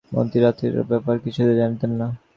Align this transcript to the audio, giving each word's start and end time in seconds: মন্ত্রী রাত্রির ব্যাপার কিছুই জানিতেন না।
মন্ত্রী 0.11 0.39
রাত্রির 0.39 0.75
ব্যাপার 0.91 1.15
কিছুই 1.23 1.59
জানিতেন 1.61 1.91
না। 1.99 2.07